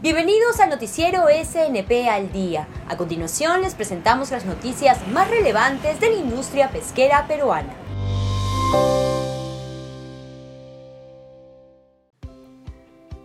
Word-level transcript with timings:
Bienvenidos 0.00 0.60
al 0.60 0.70
noticiero 0.70 1.24
SNP 1.26 2.08
al 2.08 2.30
día. 2.30 2.68
A 2.86 2.96
continuación 2.96 3.62
les 3.62 3.74
presentamos 3.74 4.30
las 4.30 4.44
noticias 4.44 5.04
más 5.08 5.28
relevantes 5.28 5.98
de 5.98 6.10
la 6.10 6.16
industria 6.18 6.70
pesquera 6.70 7.26
peruana. 7.26 7.74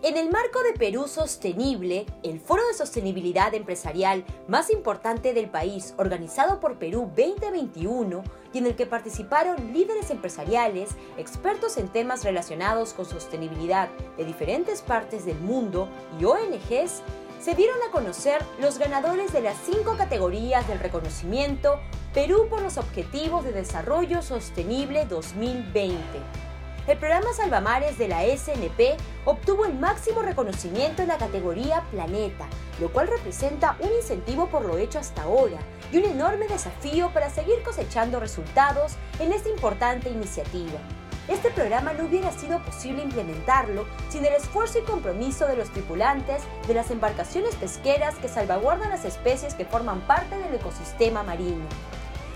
En 0.04 0.18
el 0.18 0.28
marco 0.28 0.62
de 0.62 0.74
Perú 0.74 1.08
Sostenible, 1.08 2.04
el 2.22 2.38
foro 2.38 2.62
de 2.66 2.74
sostenibilidad 2.74 3.54
empresarial 3.54 4.22
más 4.48 4.68
importante 4.68 5.32
del 5.32 5.48
país, 5.48 5.94
organizado 5.96 6.60
por 6.60 6.78
Perú 6.78 7.10
2021, 7.16 8.22
y 8.52 8.58
en 8.58 8.66
el 8.66 8.76
que 8.76 8.84
participaron 8.84 9.72
líderes 9.72 10.10
empresariales, 10.10 10.90
expertos 11.16 11.78
en 11.78 11.88
temas 11.88 12.22
relacionados 12.22 12.92
con 12.92 13.06
sostenibilidad 13.06 13.88
de 14.18 14.26
diferentes 14.26 14.82
partes 14.82 15.24
del 15.24 15.40
mundo 15.40 15.88
y 16.20 16.26
ONGs, 16.26 17.00
se 17.40 17.54
dieron 17.54 17.78
a 17.88 17.90
conocer 17.90 18.42
los 18.60 18.76
ganadores 18.76 19.32
de 19.32 19.40
las 19.40 19.56
cinco 19.64 19.96
categorías 19.96 20.68
del 20.68 20.80
reconocimiento 20.80 21.80
Perú 22.12 22.48
por 22.50 22.60
los 22.60 22.76
Objetivos 22.76 23.42
de 23.42 23.52
Desarrollo 23.52 24.20
Sostenible 24.20 25.06
2020 25.06 26.44
el 26.86 26.98
programa 26.98 27.32
Salvamares 27.32 27.96
de 27.96 28.08
la 28.08 28.24
SNP 28.24 28.96
obtuvo 29.24 29.64
el 29.64 29.72
máximo 29.74 30.20
reconocimiento 30.20 31.00
en 31.00 31.08
la 31.08 31.16
categoría 31.16 31.82
Planeta, 31.90 32.46
lo 32.78 32.92
cual 32.92 33.08
representa 33.08 33.76
un 33.80 33.90
incentivo 33.90 34.48
por 34.48 34.66
lo 34.66 34.76
hecho 34.76 34.98
hasta 34.98 35.22
ahora 35.22 35.58
y 35.90 35.96
un 35.96 36.04
enorme 36.04 36.46
desafío 36.46 37.10
para 37.14 37.30
seguir 37.30 37.62
cosechando 37.62 38.20
resultados 38.20 38.96
en 39.18 39.32
esta 39.32 39.48
importante 39.48 40.10
iniciativa. 40.10 40.78
Este 41.26 41.50
programa 41.50 41.94
no 41.94 42.04
hubiera 42.04 42.30
sido 42.32 42.62
posible 42.62 43.02
implementarlo 43.02 43.86
sin 44.10 44.26
el 44.26 44.34
esfuerzo 44.34 44.78
y 44.80 44.82
compromiso 44.82 45.46
de 45.46 45.56
los 45.56 45.70
tripulantes 45.70 46.42
de 46.68 46.74
las 46.74 46.90
embarcaciones 46.90 47.54
pesqueras 47.54 48.14
que 48.16 48.28
salvaguardan 48.28 48.90
las 48.90 49.06
especies 49.06 49.54
que 49.54 49.64
forman 49.64 50.02
parte 50.02 50.36
del 50.36 50.54
ecosistema 50.54 51.22
marino. 51.22 51.64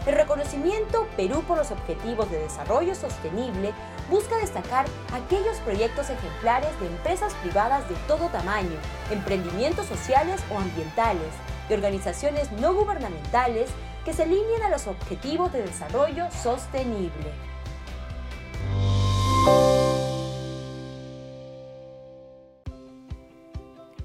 El 0.07 0.15
reconocimiento 0.15 1.07
Perú 1.19 1.45
por 1.47 1.59
los 1.59 1.71
Objetivos 1.71 2.31
de 2.31 2.39
Desarrollo 2.39 2.95
Sostenible 2.95 3.75
busca 4.11 4.37
destacar 4.39 4.87
aquellos 5.13 5.57
proyectos 5.59 6.11
ejemplares 6.11 6.79
de 6.81 6.87
empresas 6.87 7.35
privadas 7.35 7.89
de 7.89 7.95
todo 8.07 8.29
tamaño, 8.29 8.77
emprendimientos 9.11 9.87
sociales 9.87 10.43
o 10.51 10.59
ambientales, 10.59 11.33
de 11.69 11.75
organizaciones 11.75 12.51
no 12.53 12.75
gubernamentales 12.75 13.71
que 14.05 14.13
se 14.13 14.23
alineen 14.23 14.63
a 14.63 14.71
los 14.71 14.87
objetivos 14.87 15.53
de 15.53 15.63
desarrollo 15.63 16.31
sostenible. 16.31 17.48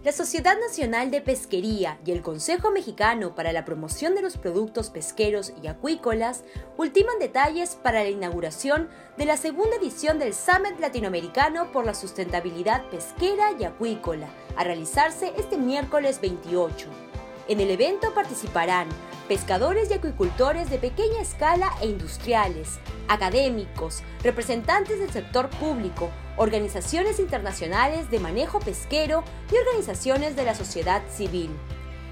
La 0.03 0.11
Sociedad 0.11 0.57
Nacional 0.59 1.11
de 1.11 1.21
Pesquería 1.21 1.97
y 2.05 2.11
el 2.11 2.21
Consejo 2.21 2.71
Mexicano 2.71 3.35
para 3.35 3.53
la 3.53 3.63
Promoción 3.63 4.15
de 4.15 4.21
los 4.21 4.35
Productos 4.35 4.89
Pesqueros 4.89 5.53
y 5.63 5.67
Acuícolas 5.67 6.43
ultiman 6.75 7.19
detalles 7.19 7.75
para 7.81 8.03
la 8.03 8.09
inauguración 8.09 8.89
de 9.17 9.23
la 9.23 9.37
segunda 9.37 9.77
edición 9.77 10.19
del 10.19 10.33
Summit 10.33 10.77
Latinoamericano 10.81 11.71
por 11.71 11.85
la 11.85 11.93
Sustentabilidad 11.93 12.83
Pesquera 12.89 13.53
y 13.57 13.63
Acuícola, 13.63 14.27
a 14.57 14.65
realizarse 14.65 15.31
este 15.37 15.57
miércoles 15.57 16.19
28. 16.19 17.12
En 17.49 17.59
el 17.59 17.69
evento 17.72 18.13
participarán 18.13 18.88
pescadores 19.27 19.89
y 19.91 19.94
acuicultores 19.95 20.69
de 20.69 20.77
pequeña 20.77 21.22
escala 21.22 21.73
e 21.81 21.88
industriales, 21.88 22.80
académicos, 23.09 24.02
representantes 24.23 24.99
del 24.99 25.11
sector 25.11 25.49
público, 25.49 26.09
organizaciones 26.37 27.20
internacionales 27.20 28.09
de 28.09 28.20
manejo 28.20 28.59
pesquero 28.59 29.26
y 29.52 29.58
organizaciones 29.58 30.37
de 30.37 30.45
la 30.45 30.55
sociedad 30.55 31.02
civil. 31.09 31.49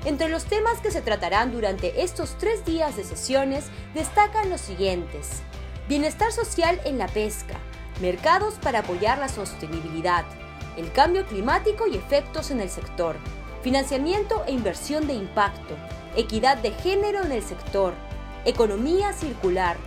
Entre 0.03 0.28
los 0.28 0.46
temas 0.46 0.80
que 0.80 0.92
se 0.92 1.02
tratarán 1.02 1.53
durante 1.53 2.02
estos 2.02 2.38
tres 2.38 2.66
días 2.66 2.98
de 2.98 3.06
sesiones 3.06 3.66
destacan 3.94 4.50
los 4.50 4.59
siguientes. 4.59 5.44
Bienestar 5.88 6.34
social 6.34 6.81
en 6.84 6.98
la 6.98 7.08
pesca, 7.08 7.56
mercados 8.02 8.56
para 8.56 8.80
apoyar 8.80 9.18
la 9.19 9.30
sostenibilidad, 9.30 10.25
el 10.75 10.92
cambio 10.92 11.25
climático 11.25 11.88
y 11.88 11.96
efectos 11.96 12.52
en 12.52 12.59
el 12.59 12.69
sector, 12.69 13.16
financiamiento 13.62 14.44
e 14.48 14.52
inversión 14.52 15.08
de 15.08 15.14
impacto, 15.14 15.76
equidad 16.16 16.58
de 16.58 16.72
género 16.72 17.24
en 17.24 17.32
el 17.32 17.44
sector, 17.44 17.94
economía 18.46 19.14
circular, 19.14 19.78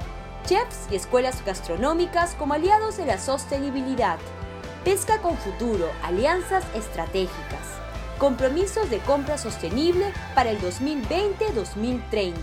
chefs 0.46 0.86
y 0.90 0.96
escuelas 0.96 1.44
gastronómicas 1.44 2.34
como 2.34 2.54
aliados 2.54 2.96
de 2.96 3.06
la 3.06 3.18
sostenibilidad, 3.18 4.18
pesca 4.84 5.20
con 5.20 5.36
futuro, 5.36 5.90
alianzas 6.02 6.64
estratégicas, 6.74 7.66
compromisos 8.18 8.90
de 8.90 8.98
compra 9.00 9.38
sostenible 9.38 10.12
para 10.34 10.50
el 10.50 10.60
2020-2030. 10.60 12.34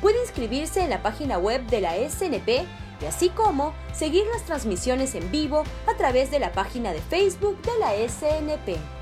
Puede 0.00 0.20
inscribirse 0.22 0.82
en 0.82 0.90
la 0.90 1.02
página 1.02 1.38
web 1.38 1.64
de 1.66 1.80
la 1.80 1.94
SNP 1.94 2.66
y 3.00 3.04
así 3.06 3.28
como 3.30 3.74
seguir 3.92 4.24
las 4.32 4.42
transmisiones 4.44 5.14
en 5.14 5.30
vivo 5.30 5.62
a 5.86 5.96
través 5.96 6.30
de 6.30 6.40
la 6.40 6.52
página 6.52 6.92
de 6.92 7.00
Facebook 7.00 7.60
de 7.62 7.78
la 7.78 7.92
SNP. 8.08 9.01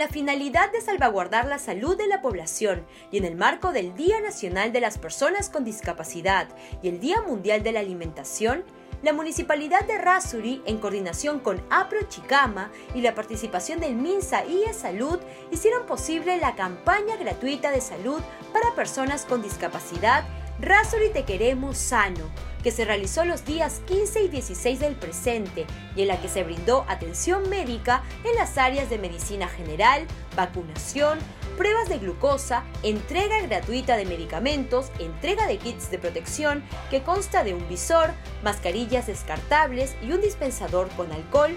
La 0.00 0.08
finalidad 0.08 0.72
de 0.72 0.80
salvaguardar 0.80 1.44
la 1.44 1.58
salud 1.58 1.94
de 1.94 2.06
la 2.06 2.22
población 2.22 2.86
y 3.10 3.18
en 3.18 3.26
el 3.26 3.36
marco 3.36 3.70
del 3.70 3.94
Día 3.94 4.18
Nacional 4.22 4.72
de 4.72 4.80
las 4.80 4.96
Personas 4.96 5.50
con 5.50 5.62
Discapacidad 5.62 6.48
y 6.82 6.88
el 6.88 7.00
Día 7.00 7.20
Mundial 7.20 7.62
de 7.62 7.72
la 7.72 7.80
Alimentación, 7.80 8.64
la 9.02 9.12
Municipalidad 9.12 9.86
de 9.86 9.98
Rasuri, 9.98 10.62
en 10.64 10.78
coordinación 10.78 11.38
con 11.38 11.62
APRO 11.68 12.08
Chicama 12.08 12.70
y 12.94 13.02
la 13.02 13.14
participación 13.14 13.78
del 13.78 13.94
MINSA 13.94 14.46
y 14.46 14.62
e 14.62 14.72
Salud, 14.72 15.18
hicieron 15.50 15.84
posible 15.84 16.38
la 16.38 16.56
campaña 16.56 17.16
gratuita 17.16 17.70
de 17.70 17.82
salud 17.82 18.22
para 18.54 18.74
personas 18.74 19.26
con 19.26 19.42
discapacidad. 19.42 20.24
Rasuri 20.60 21.10
Te 21.10 21.24
Queremos 21.24 21.76
Sano, 21.76 22.24
que 22.62 22.70
se 22.70 22.84
realizó 22.84 23.24
los 23.24 23.44
días 23.44 23.80
15 23.86 24.24
y 24.24 24.28
16 24.28 24.80
del 24.80 24.96
presente 24.96 25.66
y 25.96 26.02
en 26.02 26.08
la 26.08 26.20
que 26.20 26.28
se 26.28 26.44
brindó 26.44 26.84
atención 26.88 27.48
médica 27.48 28.02
en 28.24 28.34
las 28.34 28.58
áreas 28.58 28.90
de 28.90 28.98
medicina 28.98 29.48
general, 29.48 30.06
vacunación, 30.36 31.18
pruebas 31.56 31.88
de 31.88 31.98
glucosa, 31.98 32.64
entrega 32.82 33.40
gratuita 33.42 33.96
de 33.96 34.06
medicamentos, 34.06 34.90
entrega 34.98 35.46
de 35.46 35.58
kits 35.58 35.90
de 35.90 35.98
protección 35.98 36.62
que 36.90 37.02
consta 37.02 37.44
de 37.44 37.54
un 37.54 37.68
visor, 37.68 38.10
mascarillas 38.42 39.06
descartables 39.06 39.94
y 40.02 40.12
un 40.12 40.20
dispensador 40.20 40.88
con 40.96 41.12
alcohol, 41.12 41.54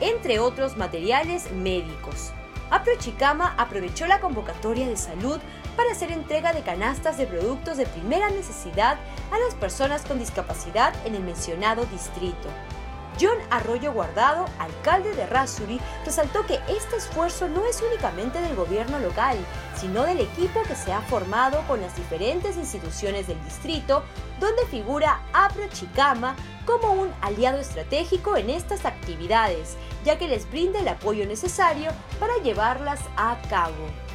entre 0.00 0.38
otros 0.38 0.76
materiales 0.76 1.50
médicos. 1.52 2.32
Chicama 2.98 3.54
aprovechó 3.56 4.06
la 4.06 4.20
convocatoria 4.20 4.88
de 4.88 4.96
salud 4.96 5.40
para 5.76 5.92
hacer 5.92 6.12
entrega 6.12 6.52
de 6.52 6.62
canastas 6.62 7.16
de 7.16 7.26
productos 7.26 7.76
de 7.76 7.86
primera 7.86 8.28
necesidad 8.30 8.98
a 9.32 9.38
las 9.38 9.54
personas 9.54 10.02
con 10.02 10.18
discapacidad 10.18 10.94
en 11.06 11.14
el 11.14 11.22
mencionado 11.22 11.86
distrito. 11.86 12.48
John 13.20 13.36
Arroyo 13.50 13.92
Guardado, 13.92 14.46
alcalde 14.58 15.14
de 15.14 15.26
Rasuri, 15.26 15.78
resaltó 16.06 16.46
que 16.46 16.58
este 16.68 16.96
esfuerzo 16.96 17.48
no 17.48 17.66
es 17.66 17.82
únicamente 17.82 18.40
del 18.40 18.56
gobierno 18.56 18.98
local, 18.98 19.36
sino 19.76 20.04
del 20.04 20.20
equipo 20.20 20.62
que 20.62 20.74
se 20.74 20.92
ha 20.92 21.02
formado 21.02 21.62
con 21.68 21.82
las 21.82 21.94
diferentes 21.96 22.56
instituciones 22.56 23.26
del 23.26 23.42
distrito, 23.44 24.02
donde 24.38 24.66
figura 24.66 25.20
Apro 25.34 25.68
Chicama 25.68 26.34
como 26.64 26.92
un 26.92 27.12
aliado 27.20 27.58
estratégico 27.58 28.36
en 28.36 28.48
estas 28.48 28.86
actividades, 28.86 29.76
ya 30.04 30.16
que 30.16 30.28
les 30.28 30.50
brinda 30.50 30.80
el 30.80 30.88
apoyo 30.88 31.26
necesario 31.26 31.90
para 32.18 32.38
llevarlas 32.38 33.00
a 33.16 33.36
cabo. 33.50 34.09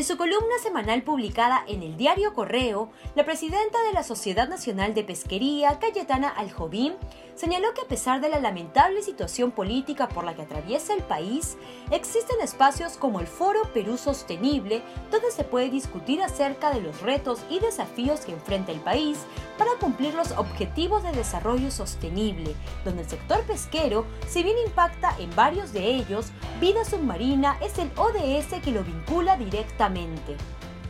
En 0.00 0.06
su 0.06 0.16
columna 0.16 0.56
semanal 0.62 1.02
publicada 1.02 1.62
en 1.68 1.82
el 1.82 1.98
diario 1.98 2.32
Correo, 2.32 2.90
la 3.14 3.26
presidenta 3.26 3.82
de 3.82 3.92
la 3.92 4.02
Sociedad 4.02 4.48
Nacional 4.48 4.94
de 4.94 5.04
Pesquería, 5.04 5.78
Cayetana 5.78 6.30
Aljobín, 6.30 6.94
señaló 7.34 7.74
que 7.74 7.82
a 7.82 7.86
pesar 7.86 8.22
de 8.22 8.30
la 8.30 8.40
lamentable 8.40 9.02
situación 9.02 9.50
política 9.50 10.08
por 10.08 10.24
la 10.24 10.34
que 10.34 10.40
atraviesa 10.40 10.94
el 10.94 11.02
país, 11.02 11.58
existen 11.90 12.40
espacios 12.40 12.96
como 12.96 13.20
el 13.20 13.26
Foro 13.26 13.60
Perú 13.74 13.98
Sostenible, 13.98 14.80
donde 15.10 15.30
se 15.30 15.44
puede 15.44 15.68
discutir 15.68 16.22
acerca 16.22 16.72
de 16.72 16.80
los 16.80 17.02
retos 17.02 17.40
y 17.50 17.58
desafíos 17.58 18.20
que 18.20 18.32
enfrenta 18.32 18.72
el 18.72 18.80
país 18.80 19.18
para 19.58 19.72
cumplir 19.78 20.14
los 20.14 20.32
objetivos 20.32 21.02
de 21.02 21.12
desarrollo 21.12 21.70
sostenible, 21.70 22.54
donde 22.86 23.02
el 23.02 23.08
sector 23.10 23.42
pesquero, 23.42 24.06
si 24.26 24.42
bien 24.42 24.56
impacta 24.64 25.14
en 25.18 25.28
varios 25.36 25.74
de 25.74 25.84
ellos, 25.94 26.32
vida 26.60 26.84
submarina 26.84 27.56
es 27.62 27.78
el 27.78 27.90
ODS 27.96 28.60
que 28.62 28.70
lo 28.70 28.84
vincula 28.84 29.38
directamente. 29.38 30.36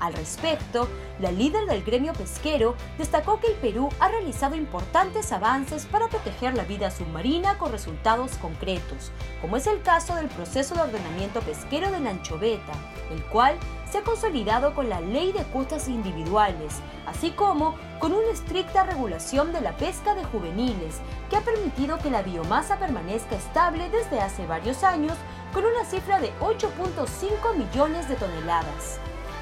Al 0.01 0.15
respecto, 0.15 0.89
la 1.19 1.31
líder 1.31 1.67
del 1.67 1.85
gremio 1.85 2.15
pesquero 2.15 2.75
destacó 2.97 3.39
que 3.39 3.49
el 3.49 3.55
Perú 3.55 3.91
ha 4.01 4.09
realizado 4.09 4.57
importantes 4.57 5.31
avances 5.31 5.85
para 5.85 6.09
proteger 6.09 6.55
la 6.55 6.65
vida 6.65 6.91
submarina 6.91 7.59
con 7.59 7.71
resultados 7.71 8.33
concretos, 8.39 9.13
como 9.43 9.59
es 9.59 9.67
el 9.67 9.83
caso 9.83 10.15
del 10.15 10.29
proceso 10.29 10.75
de 10.75 10.81
ordenamiento 10.81 11.41
pesquero 11.41 11.91
de 11.91 12.01
la 12.01 12.11
anchoveta, 12.11 12.73
el 13.11 13.23
cual 13.25 13.59
se 13.91 13.99
ha 13.99 14.03
consolidado 14.03 14.75
con 14.75 14.89
la 14.89 15.03
ley 15.03 15.33
de 15.33 15.43
cuotas 15.45 15.89
individuales, 15.89 16.77
así 17.07 17.33
como 17.33 17.77
con 17.99 18.13
una 18.13 18.31
estricta 18.31 18.85
regulación 18.85 19.53
de 19.53 19.61
la 19.61 19.77
pesca 19.77 20.15
de 20.15 20.25
juveniles, 20.25 21.01
que 21.29 21.37
ha 21.37 21.43
permitido 21.43 21.99
que 21.99 22.11
la 22.11 22.23
biomasa 22.23 22.79
permanezca 22.79 23.37
estable 23.37 23.91
desde 23.91 24.21
hace 24.21 24.47
varios 24.47 24.83
años 24.83 25.19
con 25.53 25.65
una 25.67 25.85
cifra 25.85 26.21
de 26.21 26.33
8.5 26.41 27.57
millones 27.57 28.09
de 28.09 28.15
toneladas. 28.15 28.99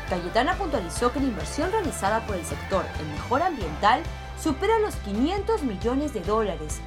Cayetana 0.08 0.54
puntualizó 0.54 1.12
que 1.12 1.20
la 1.20 1.26
inversión 1.26 1.70
realizada 1.70 2.24
por 2.26 2.36
el 2.36 2.44
sector 2.44 2.84
en 3.00 3.12
mejora 3.12 3.46
ambiental 3.46 4.02
supera 4.40 4.78
los 4.78 4.96
500 4.96 5.62
millones 5.62 6.14
de 6.14 6.20
dólares 6.20 6.80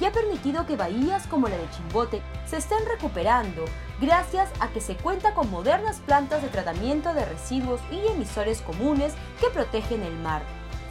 y 0.00 0.04
ha 0.04 0.12
permitido 0.12 0.66
que 0.66 0.76
bahías 0.76 1.26
como 1.26 1.48
la 1.48 1.56
de 1.56 1.70
Chimbote 1.70 2.22
se 2.46 2.56
estén 2.56 2.84
recuperando 2.86 3.64
gracias 4.00 4.50
a 4.60 4.68
que 4.68 4.80
se 4.80 4.96
cuenta 4.96 5.34
con 5.34 5.50
modernas 5.50 6.00
plantas 6.04 6.42
de 6.42 6.48
tratamiento 6.48 7.14
de 7.14 7.24
residuos 7.24 7.80
y 7.90 8.06
emisores 8.08 8.60
comunes 8.62 9.14
que 9.40 9.50
protegen 9.50 10.02
el 10.02 10.14
mar. 10.16 10.42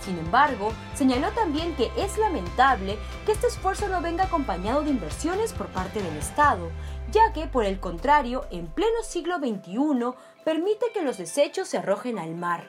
Sin 0.01 0.17
embargo, 0.19 0.73
señaló 0.95 1.31
también 1.31 1.75
que 1.75 1.89
es 1.95 2.17
lamentable 2.17 2.97
que 3.25 3.31
este 3.31 3.47
esfuerzo 3.47 3.87
no 3.87 4.01
venga 4.01 4.25
acompañado 4.25 4.83
de 4.83 4.89
inversiones 4.89 5.53
por 5.53 5.67
parte 5.67 6.01
del 6.01 6.17
Estado, 6.17 6.69
ya 7.11 7.31
que, 7.31 7.47
por 7.47 7.63
el 7.63 7.79
contrario, 7.79 8.45
en 8.51 8.67
pleno 8.67 9.01
siglo 9.03 9.37
XXI 9.37 10.13
permite 10.43 10.91
que 10.93 11.01
los 11.01 11.17
desechos 11.17 11.67
se 11.67 11.77
arrojen 11.77 12.19
al 12.19 12.35
mar. 12.35 12.67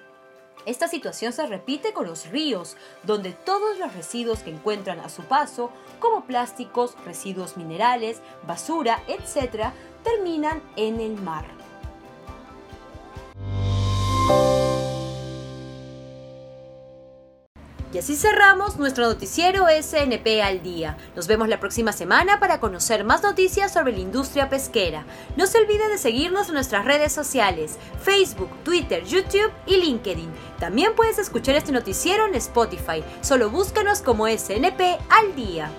Esta 0.66 0.88
situación 0.88 1.32
se 1.32 1.46
repite 1.46 1.92
con 1.92 2.06
los 2.06 2.30
ríos, 2.30 2.76
donde 3.02 3.32
todos 3.32 3.78
los 3.78 3.92
residuos 3.92 4.40
que 4.40 4.50
encuentran 4.50 5.00
a 5.00 5.10
su 5.10 5.22
paso, 5.22 5.70
como 6.00 6.24
plásticos, 6.24 6.96
residuos 7.04 7.56
minerales, 7.56 8.20
basura, 8.46 9.02
etc., 9.08 9.72
terminan 10.02 10.62
en 10.76 11.00
el 11.00 11.20
mar. 11.20 11.63
Y 17.94 17.98
así 17.98 18.16
cerramos 18.16 18.76
nuestro 18.76 19.06
noticiero 19.06 19.66
SNP 19.68 20.42
al 20.42 20.64
día. 20.64 20.98
Nos 21.14 21.28
vemos 21.28 21.46
la 21.46 21.60
próxima 21.60 21.92
semana 21.92 22.40
para 22.40 22.58
conocer 22.58 23.04
más 23.04 23.22
noticias 23.22 23.72
sobre 23.72 23.92
la 23.92 24.00
industria 24.00 24.48
pesquera. 24.48 25.06
No 25.36 25.46
se 25.46 25.58
olvide 25.58 25.88
de 25.88 25.96
seguirnos 25.96 26.48
en 26.48 26.54
nuestras 26.54 26.84
redes 26.84 27.12
sociales, 27.12 27.78
Facebook, 28.02 28.50
Twitter, 28.64 29.04
YouTube 29.04 29.52
y 29.66 29.76
LinkedIn. 29.76 30.28
También 30.58 30.96
puedes 30.96 31.20
escuchar 31.20 31.54
este 31.54 31.70
noticiero 31.70 32.26
en 32.26 32.34
Spotify. 32.34 33.04
Solo 33.20 33.48
búscanos 33.48 34.02
como 34.02 34.26
SNP 34.26 34.98
al 35.08 35.36
día. 35.36 35.70